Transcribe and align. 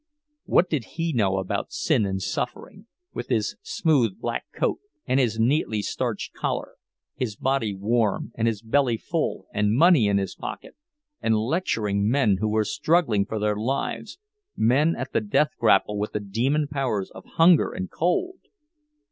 What 0.45 0.67
did 0.67 0.85
he 0.97 1.13
know 1.13 1.37
about 1.37 1.71
sin 1.71 2.07
and 2.07 2.19
suffering—with 2.19 3.27
his 3.27 3.55
smooth, 3.61 4.19
black 4.19 4.45
coat 4.51 4.79
and 5.05 5.19
his 5.19 5.37
neatly 5.39 5.83
starched 5.83 6.33
collar, 6.33 6.77
his 7.13 7.35
body 7.35 7.75
warm, 7.75 8.31
and 8.33 8.47
his 8.47 8.63
belly 8.63 8.97
full, 8.97 9.45
and 9.53 9.75
money 9.75 10.07
in 10.07 10.17
his 10.17 10.33
pocket—and 10.33 11.37
lecturing 11.37 12.09
men 12.09 12.37
who 12.39 12.47
were 12.47 12.65
struggling 12.65 13.27
for 13.27 13.37
their 13.37 13.55
lives, 13.55 14.17
men 14.57 14.95
at 14.95 15.13
the 15.13 15.21
death 15.21 15.51
grapple 15.59 15.99
with 15.99 16.13
the 16.13 16.19
demon 16.19 16.67
powers 16.67 17.11
of 17.11 17.23
hunger 17.35 17.71
and 17.71 17.91
cold! 17.91 18.39